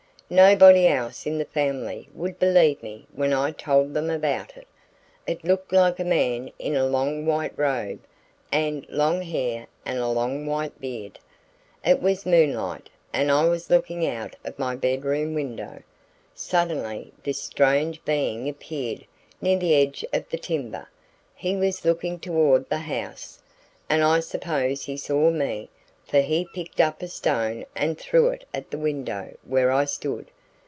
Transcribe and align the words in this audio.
"Nobody 0.33 0.87
else 0.87 1.25
in 1.25 1.37
the 1.39 1.43
family 1.43 2.07
would 2.13 2.39
believe 2.39 2.81
me 2.81 3.05
when 3.13 3.33
I 3.33 3.51
told 3.51 3.93
them 3.93 4.09
about 4.09 4.55
it. 4.55 4.65
It 5.27 5.43
looked 5.43 5.73
like 5.73 5.99
a 5.99 6.05
man 6.05 6.53
in 6.57 6.73
a 6.73 6.85
long 6.87 7.25
white 7.25 7.51
robe 7.59 7.99
and 8.49 8.85
long 8.87 9.23
hair 9.23 9.67
and 9.85 9.99
a 9.99 10.07
long 10.07 10.45
white 10.45 10.79
beard. 10.79 11.19
It 11.85 12.01
was 12.01 12.25
moonlight 12.25 12.89
and 13.11 13.29
I 13.29 13.43
was 13.49 13.69
looking 13.69 14.07
out 14.07 14.37
of 14.45 14.57
my 14.57 14.73
bedroom 14.73 15.33
window. 15.33 15.83
Suddenly 16.33 17.11
this 17.23 17.41
strange 17.41 18.01
being 18.05 18.47
appeared 18.47 19.03
near 19.41 19.59
the 19.59 19.75
edge 19.75 20.05
of 20.13 20.29
the 20.29 20.37
timber. 20.37 20.87
He 21.35 21.57
was 21.57 21.83
looking 21.83 22.19
toward 22.21 22.69
the 22.69 22.77
house, 22.77 23.41
and 23.89 24.01
I 24.01 24.21
suppose 24.21 24.83
he 24.85 24.95
saw 24.95 25.29
me, 25.29 25.67
for 26.03 26.19
he 26.19 26.45
picked 26.53 26.81
up 26.81 27.01
a 27.01 27.07
stone 27.07 27.63
and 27.73 27.97
threw 27.97 28.27
it 28.29 28.45
at 28.53 28.69
the 28.69 28.77
window 28.77 29.33
where 29.45 29.71
I 29.71 29.85
stood. 29.85 30.29